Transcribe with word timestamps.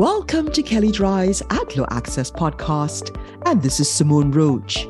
Welcome 0.00 0.50
to 0.52 0.62
Kelley 0.62 0.92
Drye's 0.92 1.42
Ad 1.50 1.76
Law 1.76 1.84
Access 1.90 2.30
podcast, 2.30 3.14
and 3.44 3.60
this 3.60 3.80
is 3.80 3.92
Simone 3.92 4.30
Roach. 4.30 4.84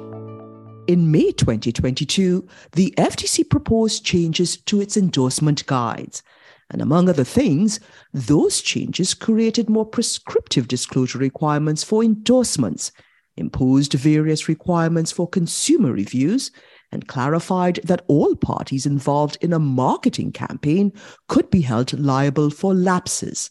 In 0.87 1.11
May 1.11 1.33
2022, 1.33 2.47
the 2.71 2.95
FTC 2.97 3.51
proposed 3.51 4.05
changes 4.05 4.57
to 4.59 4.81
its 4.81 4.97
endorsement 4.97 5.67
guides. 5.67 6.23
And 6.71 6.81
among 6.81 7.09
other 7.09 7.25
things, 7.25 7.81
those 8.15 8.61
changes 8.61 9.13
created 9.13 9.69
more 9.69 9.85
prescriptive 9.85 10.69
disclosure 10.69 11.19
requirements 11.19 11.83
for 11.83 12.05
endorsements, 12.05 12.93
imposed 13.37 13.95
various 13.95 14.47
requirements 14.49 15.11
for 15.11 15.27
consumer 15.29 15.91
reviews, 15.91 16.53
and 16.93 17.09
clarified 17.09 17.81
that 17.83 18.05
all 18.07 18.37
parties 18.37 18.87
involved 18.87 19.39
in 19.41 19.53
a 19.53 19.59
marketing 19.59 20.31
campaign 20.31 20.93
could 21.27 21.51
be 21.51 21.63
held 21.63 21.99
liable 21.99 22.49
for 22.49 22.73
lapses. 22.73 23.51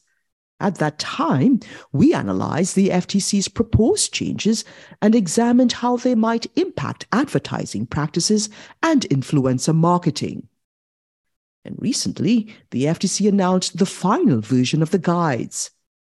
At 0.62 0.76
that 0.76 1.00
time, 1.00 1.62
we 1.94 2.14
analyzed 2.14 2.76
the 2.76 2.90
FTC's 2.90 3.48
proposed 3.48 4.14
changes 4.14 4.66
and 5.02 5.16
examined 5.16 5.72
how 5.72 5.96
they 5.96 6.16
might 6.16 6.52
impact 6.58 7.08
advertising 7.14 7.86
practices 7.86 8.50
and 8.84 9.04
influencer 9.04 9.74
marketing. 9.74 10.50
And 11.64 11.76
recently, 11.80 12.54
the 12.72 12.86
FTC 12.86 13.30
announced 13.30 13.78
the 13.78 13.86
final 13.86 14.42
version 14.42 14.82
of 14.82 14.92
the 14.92 15.00
guides. 15.00 15.72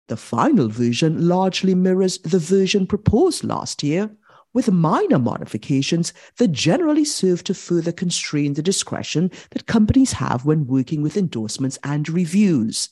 The 0.08 0.16
final 0.16 0.68
version 0.68 1.28
largely 1.28 1.74
mirrors 1.74 2.18
the 2.18 2.38
version 2.38 2.86
proposed 2.86 3.44
last 3.44 3.82
year, 3.82 4.10
with 4.52 4.70
minor 4.70 5.18
modifications 5.18 6.12
that 6.38 6.52
generally 6.52 7.04
serve 7.04 7.44
to 7.44 7.54
further 7.54 7.92
constrain 7.92 8.54
the 8.54 8.62
discretion 8.62 9.30
that 9.50 9.66
companies 9.66 10.12
have 10.12 10.44
when 10.44 10.66
working 10.66 11.02
with 11.02 11.16
endorsements 11.16 11.78
and 11.84 12.08
reviews. 12.08 12.88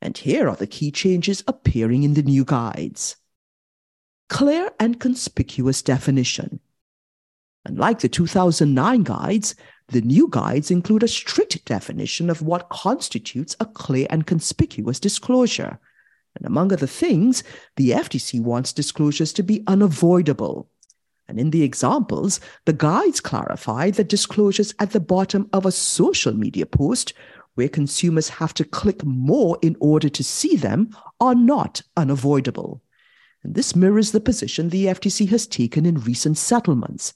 And 0.00 0.16
here 0.16 0.48
are 0.48 0.56
the 0.56 0.66
key 0.66 0.90
changes 0.90 1.42
appearing 1.46 2.02
in 2.02 2.14
the 2.14 2.22
new 2.22 2.44
guides. 2.44 3.16
Clear 4.28 4.70
and 4.78 5.00
conspicuous 5.00 5.82
definition. 5.82 6.60
Unlike 7.64 8.00
the 8.00 8.08
2009 8.08 9.02
guides, 9.02 9.54
the 9.88 10.00
new 10.00 10.28
guides 10.30 10.70
include 10.70 11.02
a 11.02 11.08
strict 11.08 11.64
definition 11.64 12.30
of 12.30 12.42
what 12.42 12.68
constitutes 12.68 13.56
a 13.60 13.66
clear 13.66 14.06
and 14.10 14.26
conspicuous 14.26 15.00
disclosure. 15.00 15.78
And 16.36 16.46
among 16.46 16.72
other 16.72 16.86
things, 16.86 17.42
the 17.76 17.90
FTC 17.90 18.40
wants 18.40 18.72
disclosures 18.72 19.32
to 19.34 19.42
be 19.42 19.64
unavoidable. 19.66 20.68
And 21.28 21.40
in 21.40 21.50
the 21.50 21.62
examples, 21.62 22.40
the 22.66 22.72
guides 22.72 23.20
clarify 23.20 23.90
that 23.92 24.08
disclosures 24.08 24.74
at 24.78 24.90
the 24.90 25.00
bottom 25.00 25.48
of 25.52 25.66
a 25.66 25.72
social 25.72 26.34
media 26.34 26.66
post 26.66 27.14
where 27.56 27.68
consumers 27.68 28.28
have 28.28 28.54
to 28.54 28.64
click 28.64 29.04
more 29.04 29.58
in 29.60 29.76
order 29.80 30.08
to 30.08 30.24
see 30.24 30.56
them, 30.56 30.96
are 31.20 31.34
not 31.34 31.82
unavoidable. 31.96 32.82
And 33.42 33.54
this 33.54 33.76
mirrors 33.76 34.12
the 34.12 34.20
position 34.20 34.68
the 34.68 34.86
FTC 34.86 35.28
has 35.30 35.46
taken 35.46 35.84
in 35.84 36.00
recent 36.00 36.38
settlements. 36.38 37.14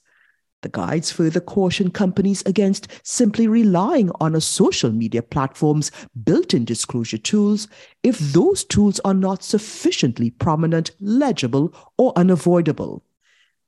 The 0.61 0.69
guides 0.69 1.11
further 1.11 1.39
caution 1.39 1.89
companies 1.89 2.43
against 2.45 2.87
simply 3.03 3.47
relying 3.47 4.11
on 4.19 4.35
a 4.35 4.41
social 4.41 4.91
media 4.91 5.23
platform's 5.23 5.91
built 6.23 6.53
in 6.53 6.65
disclosure 6.65 7.17
tools 7.17 7.67
if 8.03 8.19
those 8.19 8.63
tools 8.63 8.99
are 8.99 9.13
not 9.13 9.43
sufficiently 9.43 10.29
prominent, 10.29 10.91
legible, 10.99 11.73
or 11.97 12.13
unavoidable. 12.15 13.03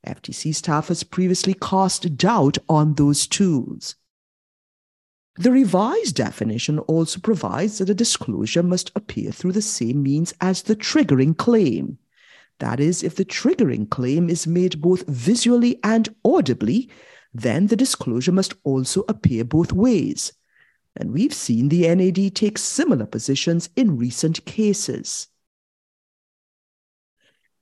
FTC 0.05 0.53
staff 0.53 0.89
has 0.89 1.03
previously 1.03 1.53
cast 1.55 2.17
doubt 2.17 2.57
on 2.69 2.93
those 2.93 3.25
tools. 3.25 3.95
The 5.35 5.51
revised 5.51 6.15
definition 6.15 6.77
also 6.79 7.19
provides 7.19 7.79
that 7.79 7.89
a 7.89 7.95
disclosure 7.95 8.61
must 8.61 8.91
appear 8.95 9.31
through 9.31 9.53
the 9.53 9.63
same 9.63 10.03
means 10.03 10.33
as 10.39 10.61
the 10.61 10.75
triggering 10.75 11.35
claim. 11.35 11.97
That 12.59 12.79
is, 12.79 13.01
if 13.01 13.15
the 13.15 13.25
triggering 13.25 13.89
claim 13.89 14.29
is 14.29 14.45
made 14.45 14.79
both 14.79 15.07
visually 15.07 15.79
and 15.83 16.13
audibly, 16.23 16.89
then 17.33 17.67
the 17.67 17.75
disclosure 17.75 18.31
must 18.31 18.53
also 18.63 19.05
appear 19.09 19.43
both 19.43 19.73
ways. 19.73 20.33
And 20.95 21.11
we've 21.11 21.33
seen 21.33 21.69
the 21.69 21.93
NAD 21.93 22.35
take 22.35 22.59
similar 22.59 23.07
positions 23.07 23.69
in 23.75 23.97
recent 23.97 24.45
cases. 24.45 25.27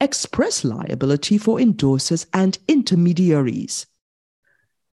Express 0.01 0.65
liability 0.65 1.37
for 1.37 1.57
endorsers 1.57 2.25
and 2.33 2.57
intermediaries. 2.67 3.85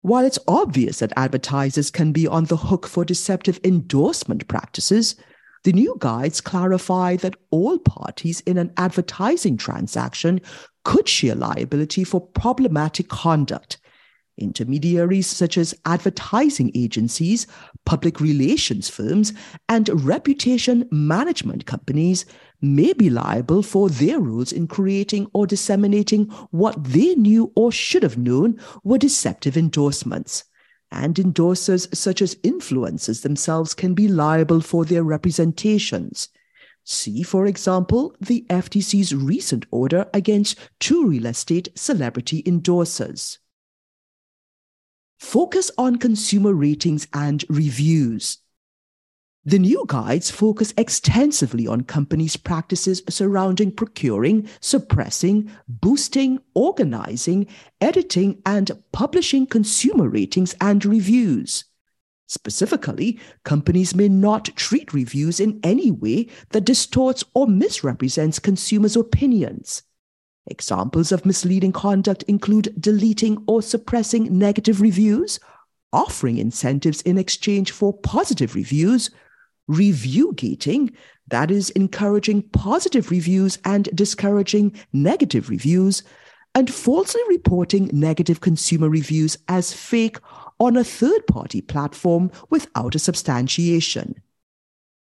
While 0.05 0.23
it's 0.23 0.37
obvious 0.47 0.99
that 0.99 1.13
advertisers 1.17 1.89
can 1.89 2.11
be 2.11 2.27
on 2.27 2.45
the 2.45 2.57
hook 2.57 2.85
for 2.85 3.03
deceptive 3.03 3.59
endorsement 3.63 4.47
practices, 4.47 5.15
the 5.63 5.73
new 5.73 5.95
guides 5.97 6.41
clarify 6.41 7.15
that 7.15 7.35
all 7.49 7.79
parties 7.79 8.39
in 8.41 8.59
an 8.59 8.71
advertising 8.77 9.57
transaction 9.57 10.41
could 10.83 11.09
share 11.09 11.33
liability 11.33 12.03
for 12.03 12.21
problematic 12.21 13.07
conduct. 13.07 13.79
Intermediaries 14.37 15.25
such 15.25 15.57
as 15.57 15.73
advertising 15.85 16.71
agencies, 16.75 17.47
public 17.87 18.21
relations 18.21 18.87
firms, 18.87 19.33
and 19.69 19.89
reputation 20.05 20.87
management 20.91 21.65
companies 21.65 22.27
may 22.61 22.93
be 22.93 23.09
liable 23.09 23.61
for 23.61 23.89
their 23.89 24.19
roles 24.19 24.51
in 24.51 24.67
creating 24.67 25.27
or 25.33 25.47
disseminating 25.47 26.25
what 26.51 26.83
they 26.83 27.15
knew 27.15 27.51
or 27.55 27.71
should 27.71 28.03
have 28.03 28.17
known 28.17 28.59
were 28.83 28.97
deceptive 28.97 29.57
endorsements. 29.57 30.43
And 30.91 31.15
endorsers, 31.15 31.93
such 31.95 32.21
as 32.21 32.35
influencers 32.35 33.21
themselves, 33.21 33.73
can 33.73 33.93
be 33.93 34.07
liable 34.07 34.61
for 34.61 34.85
their 34.85 35.03
representations. 35.03 36.29
See, 36.83 37.23
for 37.23 37.47
example, 37.47 38.15
the 38.21 38.45
FTC's 38.49 39.13
recent 39.13 39.65
order 39.71 40.07
against 40.13 40.59
two 40.79 41.07
real 41.07 41.25
estate 41.25 41.69
celebrity 41.75 42.43
endorsers. 42.43 43.39
Focus 45.19 45.71
on 45.77 45.95
consumer 45.95 46.53
ratings 46.53 47.07
and 47.11 47.43
reviews. 47.49 48.37
The 49.47 49.59
new 49.59 49.85
guides 49.87 50.31
focus 50.31 50.73
extensively 50.75 51.67
on 51.67 51.81
companies' 51.81 52.35
practices 52.35 53.03
surrounding 53.07 53.71
procuring, 53.71 54.49
suppressing, 54.59 55.51
boosting, 55.67 56.39
organizing, 56.55 57.45
editing, 57.79 58.41
and 58.43 58.71
publishing 58.91 59.45
consumer 59.45 60.09
ratings 60.09 60.55
and 60.59 60.83
reviews. 60.83 61.65
Specifically, 62.25 63.19
companies 63.43 63.93
may 63.93 64.09
not 64.09 64.45
treat 64.55 64.95
reviews 64.95 65.39
in 65.39 65.59
any 65.61 65.91
way 65.91 66.27
that 66.49 66.65
distorts 66.65 67.23
or 67.35 67.45
misrepresents 67.45 68.39
consumers' 68.39 68.95
opinions. 68.95 69.83
Examples 70.47 71.11
of 71.11 71.23
misleading 71.23 71.71
conduct 71.71 72.23
include 72.23 72.73
deleting 72.81 73.43
or 73.45 73.61
suppressing 73.61 74.35
negative 74.35 74.81
reviews, 74.81 75.39
offering 75.93 76.39
incentives 76.39 77.03
in 77.03 77.19
exchange 77.19 77.69
for 77.69 77.93
positive 77.93 78.55
reviews, 78.55 79.11
review 79.67 80.33
gating, 80.35 80.91
that 81.27 81.51
is, 81.51 81.69
encouraging 81.71 82.43
positive 82.49 83.11
reviews 83.11 83.57
and 83.65 83.89
discouraging 83.95 84.73
negative 84.93 85.49
reviews, 85.49 86.03
and 86.53 86.73
falsely 86.73 87.21
reporting 87.27 87.89
negative 87.91 88.41
consumer 88.41 88.89
reviews 88.89 89.37
as 89.47 89.73
fake 89.73 90.17
on 90.59 90.77
a 90.77 90.83
third 90.83 91.27
party 91.27 91.61
platform 91.61 92.31
without 92.49 92.95
a 92.95 92.99
substantiation. 92.99 94.15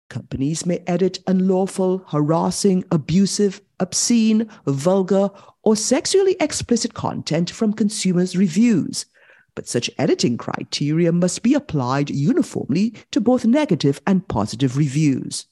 Companies 0.09 0.67
may 0.67 0.83
edit 0.87 1.19
unlawful, 1.27 2.05
harassing, 2.09 2.85
abusive, 2.91 3.61
obscene, 3.81 4.49
vulgar, 4.67 5.31
or 5.63 5.77
sexually 5.77 6.37
explicit 6.41 6.95
content 6.95 7.51
from 7.51 7.73
consumers' 7.73 8.37
reviews 8.37 9.07
but 9.55 9.69
such 9.69 9.91
editing 9.99 10.37
criteria 10.37 11.13
must 11.13 11.43
be 11.43 11.55
applied 11.55 12.11
uniformly 12.11 12.95
to 13.11 13.21
both 13.21 13.45
negative 13.45 14.01
and 14.07 14.27
positive 14.29 14.77
reviews. 14.77 15.47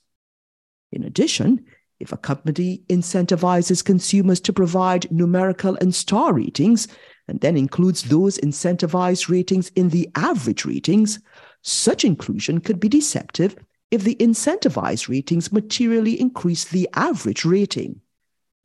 In 0.92 1.04
addition, 1.04 1.64
if 2.00 2.12
a 2.12 2.16
company 2.16 2.82
incentivizes 2.88 3.84
consumers 3.84 4.40
to 4.40 4.52
provide 4.52 5.10
numerical 5.12 5.76
and 5.80 5.94
star 5.94 6.32
ratings, 6.32 6.88
and 7.28 7.40
then 7.40 7.56
includes 7.56 8.02
those 8.02 8.38
incentivized 8.38 9.28
ratings 9.28 9.68
in 9.76 9.90
the 9.90 10.10
average 10.14 10.64
ratings, 10.64 11.20
such 11.62 12.04
inclusion 12.04 12.60
could 12.60 12.80
be 12.80 12.88
deceptive 12.88 13.54
if 13.90 14.02
the 14.02 14.16
incentivized 14.16 15.08
ratings 15.08 15.52
materially 15.52 16.18
increase 16.18 16.64
the 16.64 16.88
average 16.94 17.44
rating. 17.44 18.00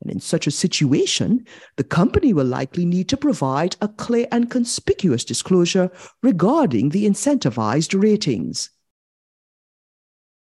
And 0.01 0.11
in 0.11 0.19
such 0.19 0.45
a 0.45 0.51
situation, 0.51 1.45
the 1.77 1.83
company 1.83 2.33
will 2.33 2.45
likely 2.45 2.85
need 2.85 3.09
to 3.09 3.17
provide 3.17 3.75
a 3.81 3.87
clear 3.87 4.27
and 4.31 4.51
conspicuous 4.51 5.23
disclosure 5.23 5.89
regarding 6.21 6.89
the 6.89 7.05
incentivized 7.05 7.99
ratings. 7.99 8.69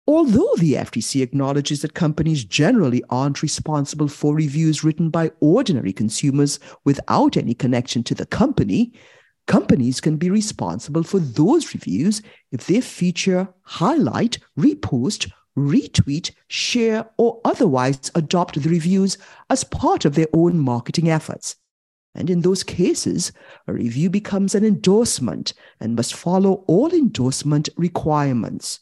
Although 0.06 0.54
the 0.56 0.74
FTC 0.74 1.22
acknowledges 1.22 1.82
that 1.82 1.94
companies 1.94 2.44
generally 2.44 3.02
aren't 3.10 3.42
responsible 3.42 4.08
for 4.08 4.34
reviews 4.34 4.82
written 4.82 5.08
by 5.10 5.30
ordinary 5.40 5.92
consumers 5.92 6.58
without 6.84 7.36
any 7.36 7.54
connection 7.54 8.02
to 8.04 8.14
the 8.14 8.26
company, 8.26 8.92
companies 9.46 10.00
can 10.00 10.16
be 10.16 10.30
responsible 10.30 11.02
for 11.02 11.20
those 11.20 11.74
reviews 11.74 12.22
if 12.50 12.66
they 12.66 12.80
feature, 12.80 13.48
highlight, 13.62 14.38
repost, 14.58 15.30
retweet, 15.60 16.32
share, 16.48 17.08
or 17.16 17.40
otherwise 17.44 18.10
adopt 18.14 18.60
the 18.60 18.68
reviews 18.68 19.18
as 19.48 19.64
part 19.64 20.04
of 20.04 20.14
their 20.14 20.28
own 20.32 20.58
marketing 20.58 21.08
efforts. 21.10 21.56
And 22.14 22.28
in 22.28 22.40
those 22.40 22.62
cases, 22.62 23.32
a 23.68 23.72
review 23.72 24.10
becomes 24.10 24.54
an 24.54 24.64
endorsement 24.64 25.52
and 25.78 25.94
must 25.94 26.14
follow 26.14 26.64
all 26.66 26.92
endorsement 26.92 27.68
requirements. 27.76 28.80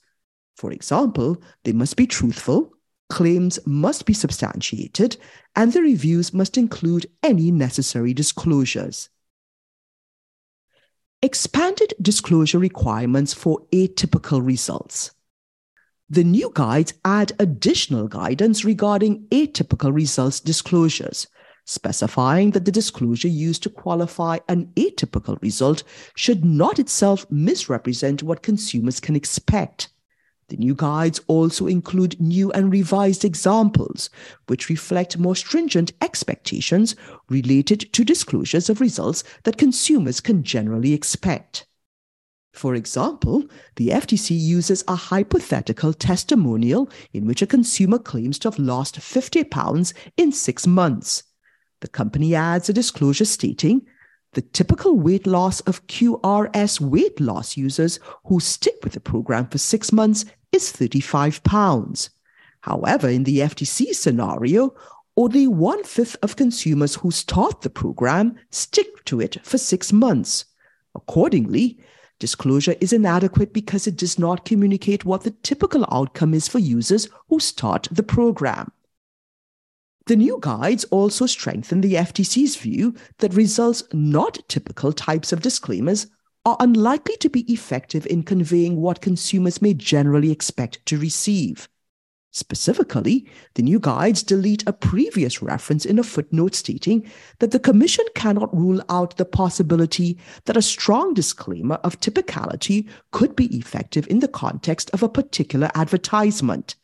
For 0.56 0.72
example, 0.72 1.42
they 1.64 1.72
must 1.72 1.96
be 1.96 2.06
truthful, 2.06 2.72
claims 3.10 3.58
must 3.66 4.06
be 4.06 4.14
substantiated, 4.14 5.16
and 5.54 5.72
the 5.72 5.82
reviews 5.82 6.32
must 6.32 6.56
include 6.56 7.06
any 7.22 7.50
necessary 7.50 8.14
disclosures. 8.14 9.10
Expanded 11.20 11.94
disclosure 12.00 12.58
requirements 12.58 13.34
for 13.34 13.66
atypical 13.72 14.44
results. 14.44 15.12
The 16.10 16.24
new 16.24 16.50
guides 16.54 16.94
add 17.04 17.32
additional 17.38 18.08
guidance 18.08 18.64
regarding 18.64 19.26
atypical 19.26 19.94
results 19.94 20.40
disclosures, 20.40 21.26
specifying 21.66 22.52
that 22.52 22.64
the 22.64 22.72
disclosure 22.72 23.28
used 23.28 23.62
to 23.64 23.68
qualify 23.68 24.38
an 24.48 24.72
atypical 24.74 25.40
result 25.42 25.82
should 26.14 26.46
not 26.46 26.78
itself 26.78 27.30
misrepresent 27.30 28.22
what 28.22 28.42
consumers 28.42 29.00
can 29.00 29.16
expect. 29.16 29.90
The 30.48 30.56
new 30.56 30.74
guides 30.74 31.20
also 31.26 31.66
include 31.66 32.18
new 32.18 32.50
and 32.52 32.72
revised 32.72 33.22
examples, 33.22 34.08
which 34.46 34.70
reflect 34.70 35.18
more 35.18 35.36
stringent 35.36 35.92
expectations 36.00 36.96
related 37.28 37.92
to 37.92 38.02
disclosures 38.02 38.70
of 38.70 38.80
results 38.80 39.24
that 39.44 39.58
consumers 39.58 40.22
can 40.22 40.42
generally 40.42 40.94
expect. 40.94 41.67
For 42.58 42.74
example, 42.74 43.44
the 43.76 43.90
FTC 43.90 44.36
uses 44.36 44.82
a 44.88 44.96
hypothetical 44.96 45.92
testimonial 45.94 46.90
in 47.12 47.24
which 47.24 47.40
a 47.40 47.46
consumer 47.46 48.00
claims 48.00 48.36
to 48.40 48.48
have 48.48 48.58
lost 48.58 48.98
50 48.98 49.44
pounds 49.44 49.94
in 50.16 50.32
six 50.32 50.66
months. 50.66 51.22
The 51.82 51.86
company 51.86 52.34
adds 52.34 52.68
a 52.68 52.72
disclosure 52.72 53.26
stating 53.26 53.86
the 54.32 54.42
typical 54.42 54.98
weight 54.98 55.24
loss 55.24 55.60
of 55.60 55.86
QRS 55.86 56.80
weight 56.80 57.20
loss 57.20 57.56
users 57.56 58.00
who 58.24 58.40
stick 58.40 58.74
with 58.82 58.94
the 58.94 59.00
program 59.00 59.46
for 59.46 59.58
six 59.58 59.92
months 59.92 60.24
is 60.50 60.72
35 60.72 61.44
pounds. 61.44 62.10
However, 62.62 63.08
in 63.08 63.22
the 63.22 63.38
FTC 63.38 63.94
scenario, 63.94 64.74
only 65.16 65.46
one 65.46 65.84
fifth 65.84 66.16
of 66.24 66.34
consumers 66.34 66.96
who 66.96 67.12
start 67.12 67.60
the 67.60 67.70
program 67.70 68.34
stick 68.50 69.04
to 69.04 69.20
it 69.20 69.36
for 69.44 69.58
six 69.58 69.92
months. 69.92 70.44
Accordingly, 70.96 71.78
disclosure 72.18 72.74
is 72.80 72.92
inadequate 72.92 73.52
because 73.52 73.86
it 73.86 73.96
does 73.96 74.18
not 74.18 74.44
communicate 74.44 75.04
what 75.04 75.22
the 75.22 75.30
typical 75.30 75.86
outcome 75.90 76.34
is 76.34 76.48
for 76.48 76.58
users 76.58 77.08
who 77.28 77.40
start 77.40 77.88
the 77.90 78.02
program. 78.02 78.72
The 80.06 80.16
new 80.16 80.38
guides 80.40 80.84
also 80.84 81.26
strengthen 81.26 81.82
the 81.82 81.94
FTC's 81.94 82.56
view 82.56 82.94
that 83.18 83.34
results 83.34 83.82
not 83.92 84.38
typical 84.48 84.92
types 84.92 85.32
of 85.32 85.42
disclaimers 85.42 86.06
are 86.46 86.56
unlikely 86.60 87.16
to 87.18 87.28
be 87.28 87.40
effective 87.52 88.06
in 88.06 88.22
conveying 88.22 88.76
what 88.76 89.02
consumers 89.02 89.60
may 89.60 89.74
generally 89.74 90.30
expect 90.30 90.84
to 90.86 90.98
receive. 90.98 91.68
Specifically, 92.38 93.26
the 93.54 93.64
new 93.64 93.80
guides 93.80 94.22
delete 94.22 94.62
a 94.64 94.72
previous 94.72 95.42
reference 95.42 95.84
in 95.84 95.98
a 95.98 96.04
footnote 96.04 96.54
stating 96.54 97.10
that 97.40 97.50
the 97.50 97.58
Commission 97.58 98.04
cannot 98.14 98.56
rule 98.56 98.80
out 98.88 99.16
the 99.16 99.24
possibility 99.24 100.16
that 100.44 100.56
a 100.56 100.62
strong 100.62 101.14
disclaimer 101.14 101.80
of 101.82 101.98
typicality 101.98 102.88
could 103.10 103.34
be 103.34 103.46
effective 103.56 104.06
in 104.06 104.20
the 104.20 104.28
context 104.28 104.88
of 104.92 105.02
a 105.02 105.08
particular 105.08 105.68
advertisement. 105.74 106.76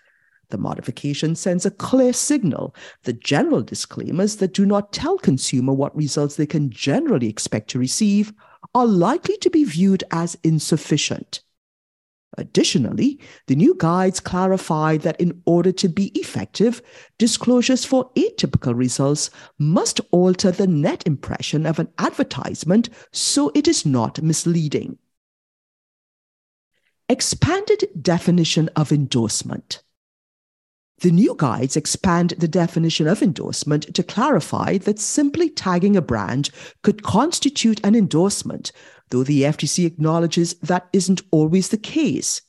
The 0.48 0.58
modification 0.58 1.36
sends 1.36 1.64
a 1.64 1.70
clear 1.70 2.12
signal 2.12 2.74
that 3.04 3.20
general 3.20 3.62
disclaimers 3.62 4.38
that 4.38 4.54
do 4.54 4.66
not 4.66 4.92
tell 4.92 5.18
consumer 5.18 5.72
what 5.72 5.94
results 5.96 6.34
they 6.34 6.46
can 6.46 6.68
generally 6.68 7.28
expect 7.28 7.70
to 7.70 7.78
receive 7.78 8.32
are 8.74 8.86
likely 8.86 9.36
to 9.36 9.50
be 9.50 9.62
viewed 9.62 10.02
as 10.10 10.36
insufficient. 10.42 11.43
Additionally, 12.36 13.20
the 13.46 13.54
new 13.54 13.74
guides 13.78 14.20
clarify 14.20 14.96
that 14.98 15.20
in 15.20 15.40
order 15.44 15.70
to 15.72 15.88
be 15.88 16.06
effective, 16.18 16.82
disclosures 17.18 17.84
for 17.84 18.10
atypical 18.14 18.76
results 18.76 19.30
must 19.58 20.00
alter 20.10 20.50
the 20.50 20.66
net 20.66 21.06
impression 21.06 21.64
of 21.66 21.78
an 21.78 21.88
advertisement 21.98 22.88
so 23.12 23.52
it 23.54 23.68
is 23.68 23.86
not 23.86 24.22
misleading. 24.22 24.98
Expanded 27.08 27.84
definition 28.00 28.68
of 28.74 28.90
endorsement. 28.90 29.82
The 31.00 31.10
new 31.10 31.34
guides 31.36 31.76
expand 31.76 32.34
the 32.38 32.48
definition 32.48 33.06
of 33.06 33.20
endorsement 33.20 33.94
to 33.94 34.02
clarify 34.02 34.78
that 34.78 34.98
simply 34.98 35.50
tagging 35.50 35.96
a 35.96 36.02
brand 36.02 36.50
could 36.82 37.02
constitute 37.02 37.84
an 37.84 37.94
endorsement, 37.94 38.72
though 39.14 39.22
the 39.22 39.42
FTC 39.42 39.86
acknowledges 39.86 40.54
that 40.54 40.88
isn't 40.92 41.22
always 41.30 41.68
the 41.68 41.78
case. 41.78 42.42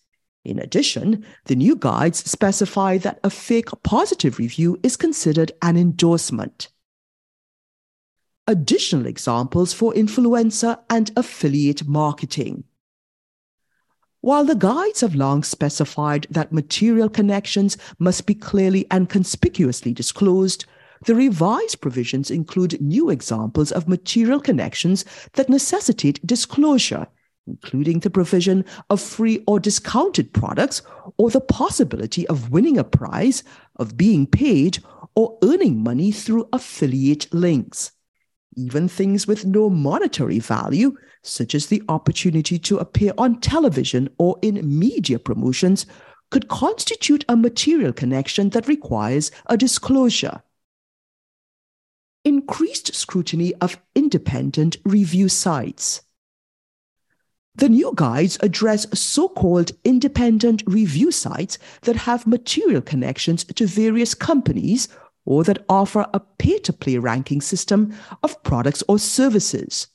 In 0.44 0.58
addition, 0.58 1.24
the 1.46 1.56
new 1.56 1.76
guides 1.76 2.28
specify 2.28 2.98
that 2.98 3.20
a 3.24 3.30
fake 3.30 3.70
positive 3.84 4.40
review 4.40 4.80
is 4.82 4.98
considered 4.98 5.52
an 5.62 5.78
endorsement. 5.78 6.70
Additional 8.48 9.06
examples 9.06 9.74
for 9.74 9.94
influencer 9.94 10.80
and 10.90 11.12
affiliate 11.16 11.88
marketing. 11.88 12.64
While 14.22 14.46
the 14.46 14.56
guides 14.56 15.02
have 15.02 15.14
long 15.14 15.44
specified 15.44 16.26
that 16.32 16.52
material 16.52 17.10
connections 17.10 17.78
must 18.00 18.26
be 18.26 18.34
clearly 18.34 18.88
and 18.90 19.08
conspicuously 19.08 19.94
disclosed, 19.94 20.66
the 21.04 21.16
revised 21.16 21.82
provisions 21.82 22.32
include 22.32 22.82
new 22.82 23.10
examples 23.10 23.72
of 23.72 23.88
material 23.88 24.40
connections 24.40 25.06
that 25.34 25.50
necessitate 25.50 26.26
disclosure, 26.26 27.08
including 27.48 28.00
the 28.00 28.10
provision 28.10 28.66
of 28.90 29.02
free 29.02 29.44
or 29.48 29.60
discounted 29.60 30.34
products 30.34 30.82
or 31.18 31.30
the 31.30 31.42
possibility 31.42 32.28
of 32.28 32.52
winning 32.52 32.78
a 32.78 32.84
prize, 32.84 33.44
of 33.76 33.98
being 33.98 34.26
paid, 34.26 34.80
or 35.16 35.38
earning 35.44 35.82
money 35.82 36.12
through 36.12 36.48
affiliate 36.52 37.32
links. 37.34 37.92
Even 38.58 38.88
things 38.88 39.28
with 39.28 39.46
no 39.46 39.70
monetary 39.70 40.40
value, 40.40 40.96
such 41.24 41.54
as 41.56 41.68
the 41.68 41.84
opportunity 41.90 42.58
to 42.60 42.78
appear 42.78 43.14
on 43.18 43.40
television 43.42 44.10
or 44.18 44.38
in 44.42 44.80
media 44.80 45.20
promotions, 45.20 45.86
could 46.32 46.48
constitute 46.48 47.26
a 47.28 47.36
material 47.36 47.94
connection 47.94 48.50
that 48.50 48.68
requires 48.68 49.32
a 49.48 49.58
disclosure. 49.58 50.42
Increased 52.26 52.96
scrutiny 52.96 53.54
of 53.62 53.80
independent 53.94 54.78
review 54.84 55.30
sites. 55.30 56.02
The 57.54 57.70
new 57.70 57.94
guides 57.96 58.40
address 58.42 58.88
so 59.00 59.30
called 59.30 59.72
independent 59.84 60.64
review 60.66 61.12
sites 61.12 61.60
that 61.84 61.96
have 61.96 62.26
material 62.26 62.82
connections 62.82 63.44
to 63.44 63.68
various 63.68 64.16
companies 64.16 64.90
or 65.24 65.44
that 65.44 65.64
offer 65.70 66.08
a 66.14 66.20
pay 66.20 66.58
to 66.60 66.74
play 66.74 66.98
ranking 66.98 67.42
system 67.42 67.94
of 68.24 68.42
products 68.44 68.84
or 68.88 68.98
services. 68.98 69.88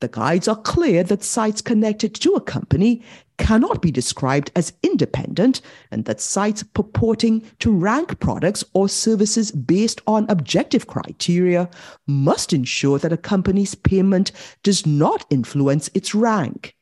The 0.00 0.08
guides 0.08 0.46
are 0.46 0.56
clear 0.56 1.02
that 1.02 1.24
sites 1.24 1.60
connected 1.60 2.14
to 2.14 2.34
a 2.34 2.40
company 2.40 3.02
cannot 3.36 3.82
be 3.82 3.90
described 3.90 4.52
as 4.54 4.72
independent 4.82 5.60
and 5.90 6.04
that 6.04 6.20
sites 6.20 6.62
purporting 6.62 7.42
to 7.58 7.72
rank 7.72 8.20
products 8.20 8.62
or 8.74 8.88
services 8.88 9.50
based 9.50 10.00
on 10.06 10.28
objective 10.28 10.86
criteria 10.86 11.68
must 12.06 12.52
ensure 12.52 12.98
that 13.00 13.12
a 13.12 13.16
company's 13.16 13.74
payment 13.74 14.30
does 14.62 14.86
not 14.86 15.26
influence 15.30 15.90
its 15.94 16.14
rank. 16.14 16.76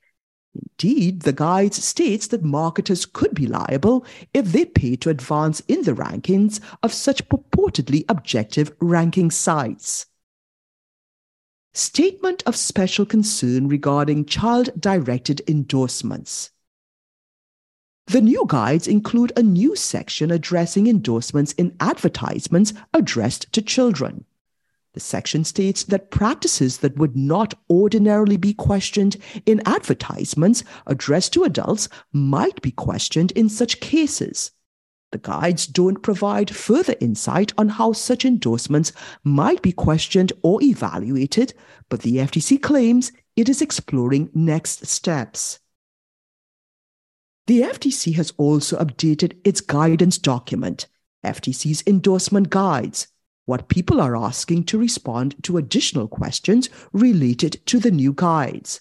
Indeed, 0.55 1.23
the 1.23 1.33
guide 1.33 1.75
states 1.75 2.27
that 2.29 2.43
marketers 2.45 3.07
could 3.07 3.35
be 3.35 3.47
liable 3.47 4.05
if 4.35 4.53
they 4.53 4.65
pay 4.67 4.97
to 4.97 5.11
advance 5.11 5.61
in 5.69 5.83
the 5.83 5.93
rankings 5.93 6.61
of 6.83 6.93
such 6.93 7.29
purportedly 7.29 8.05
objective 8.09 8.73
ranking 8.81 9.31
sites. 9.31 10.07
Statement 11.77 12.43
of 12.47 12.57
Special 12.57 13.05
Concern 13.05 13.69
regarding 13.69 14.25
child 14.25 14.71
directed 14.81 15.43
endorsements. 15.47 16.51
The 18.07 18.23
new 18.23 18.47
guides 18.49 18.89
include 18.89 19.31
a 19.37 19.43
new 19.43 19.77
section 19.77 20.31
addressing 20.31 20.87
endorsements 20.87 21.53
in 21.53 21.77
advertisements 21.79 22.73
addressed 22.95 23.53
to 23.53 23.61
children. 23.61 24.25
The 24.95 25.01
section 25.01 25.45
states 25.45 25.83
that 25.85 26.11
practices 26.11 26.79
that 26.79 26.97
would 26.97 27.15
not 27.15 27.53
ordinarily 27.69 28.39
be 28.39 28.55
questioned 28.55 29.19
in 29.45 29.61
advertisements 29.67 30.65
addressed 30.87 31.35
to 31.35 31.45
adults 31.45 31.91
might 32.11 32.63
be 32.63 32.71
questioned 32.71 33.33
in 33.33 33.51
such 33.51 33.81
cases. 33.81 34.51
The 35.13 35.19
guides 35.19 35.67
don't 35.67 36.03
provide 36.03 36.55
further 36.55 36.95
insight 37.01 37.53
on 37.57 37.69
how 37.69 37.93
such 37.93 38.25
endorsements 38.25 38.93
might 39.23 39.63
be 39.63 39.73
questioned 39.73 40.33
or 40.43 40.63
evaluated, 40.63 41.55
but 41.89 42.03
the 42.03 42.17
FTC 42.17 42.61
claims 42.61 43.13
it 43.37 43.49
is 43.49 43.63
exploring 43.63 44.31
next 44.35 44.87
steps. 44.87 45.61
The 47.47 47.61
FTC 47.61 48.15
has 48.17 48.33
also 48.37 48.77
updated 48.79 49.39
its 49.45 49.61
guidance 49.61 50.19
document, 50.19 50.89
FTC's 51.25 51.85
endorsement 51.87 52.51
guides, 52.51 53.07
what 53.45 53.69
people 53.69 54.01
are 54.01 54.17
asking 54.17 54.65
to 54.65 54.79
respond 54.79 55.37
to 55.45 55.57
additional 55.57 56.09
questions 56.09 56.69
related 56.93 57.65
to 57.67 57.79
the 57.79 57.93
new 57.93 58.13
guides. 58.13 58.81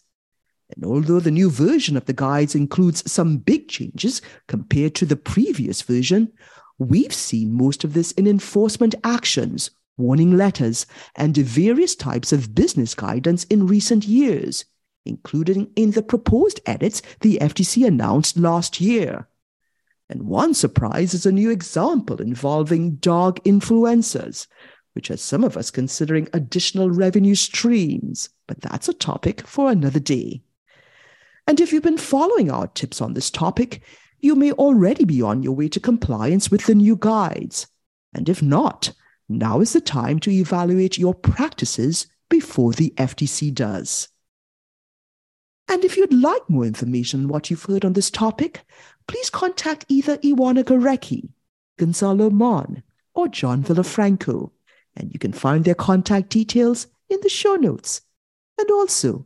And 0.74 0.84
although 0.84 1.20
the 1.20 1.32
new 1.32 1.50
version 1.50 1.96
of 1.96 2.06
the 2.06 2.14
guides 2.14 2.56
includes 2.56 3.10
some 3.10 3.38
big 3.38 3.68
changes 3.68 4.22
compared 4.48 4.96
to 4.96 5.06
the 5.06 5.16
previous 5.16 5.82
version, 5.82 6.32
we've 6.80 7.14
seen 7.14 7.54
most 7.54 7.84
of 7.84 7.94
this 7.94 8.12
in 8.14 8.28
enforcement 8.28 8.96
actions, 9.04 9.70
warning 9.98 10.36
letters, 10.36 10.86
and 11.16 11.38
various 11.38 11.96
types 11.96 12.34
of 12.34 12.56
business 12.56 12.96
guidance 12.96 13.44
in 13.46 13.68
recent 13.68 14.06
years, 14.06 14.66
including 15.06 15.72
in 15.76 15.92
the 15.92 16.02
proposed 16.02 16.60
edits 16.66 17.02
the 17.22 17.38
FTC 17.42 17.86
announced 17.86 18.38
last 18.38 18.82
year. 18.82 19.28
And 20.10 20.24
one 20.24 20.54
surprise 20.54 21.14
is 21.14 21.26
a 21.26 21.32
new 21.32 21.50
example 21.50 22.22
involving 22.22 22.96
dog 22.96 23.42
influencers, 23.44 24.48
which 24.94 25.10
has 25.10 25.22
some 25.22 25.44
of 25.44 25.58
us 25.58 25.72
considering 25.72 26.28
additional 26.34 26.90
revenue 26.90 27.36
streams, 27.36 28.30
but 28.48 28.62
that's 28.62 28.90
a 28.90 28.94
topic 28.94 29.46
for 29.46 29.70
another 29.70 30.00
day. 30.00 30.42
And 31.48 31.60
if 31.60 31.72
you've 31.72 31.84
been 31.84 31.98
following 31.98 32.50
our 32.50 32.68
tips 32.68 33.02
on 33.02 33.14
this 33.14 33.30
topic, 33.30 33.82
you 34.20 34.36
may 34.36 34.52
already 34.54 35.06
be 35.06 35.22
on 35.22 35.44
your 35.44 35.56
way 35.56 35.70
to 35.70 35.80
compliance 35.80 36.50
with 36.50 36.66
the 36.66 36.76
new 36.76 36.96
guides. 36.96 37.68
And 38.14 38.28
if 38.28 38.42
not, 38.42 38.92
now 39.30 39.60
is 39.60 39.74
the 39.74 39.82
time 39.82 40.20
to 40.22 40.32
evaluate 40.32 40.98
your 40.98 41.14
practices 41.14 42.08
before 42.30 42.74
the 42.74 42.94
FTC 42.98 43.54
does. 43.54 44.08
And 45.68 45.84
if 45.84 45.98
you'd 45.98 46.14
like 46.14 46.50
more 46.50 46.66
information 46.66 47.22
on 47.22 47.28
what 47.28 47.50
you've 47.50 47.64
heard 47.64 47.86
on 47.86 47.94
this 47.94 48.12
topic, 48.12 48.62
please 49.08 49.30
contact 49.30 49.86
either 49.88 50.18
Ioana 50.18 50.64
Gorecki, 50.64 51.30
Gonzalo 51.78 52.30
Mon, 52.30 52.84
or 53.14 53.28
John 53.28 53.64
Villafranco, 53.64 54.52
and 54.96 55.12
you 55.12 55.20
can 55.20 55.34
find 55.34 55.66
their 55.66 55.76
contact 55.76 56.30
details 56.30 56.88
in 57.10 57.20
the 57.22 57.30
show 57.30 57.56
notes. 57.56 58.02
And 58.58 58.70
also, 58.72 59.26